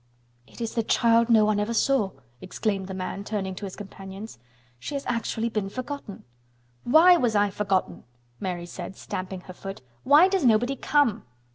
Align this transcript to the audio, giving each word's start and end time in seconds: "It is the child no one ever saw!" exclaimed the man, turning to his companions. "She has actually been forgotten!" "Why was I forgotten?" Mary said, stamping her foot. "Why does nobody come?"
"It 0.47 0.59
is 0.61 0.73
the 0.73 0.81
child 0.81 1.29
no 1.29 1.45
one 1.45 1.59
ever 1.59 1.75
saw!" 1.75 2.09
exclaimed 2.41 2.87
the 2.87 2.93
man, 2.95 3.23
turning 3.23 3.53
to 3.53 3.65
his 3.67 3.75
companions. 3.75 4.39
"She 4.79 4.95
has 4.95 5.05
actually 5.05 5.47
been 5.49 5.69
forgotten!" 5.69 6.23
"Why 6.83 7.17
was 7.17 7.35
I 7.35 7.51
forgotten?" 7.51 8.05
Mary 8.39 8.65
said, 8.65 8.95
stamping 8.97 9.41
her 9.41 9.53
foot. 9.53 9.83
"Why 10.03 10.27
does 10.27 10.43
nobody 10.43 10.75
come?" 10.75 11.21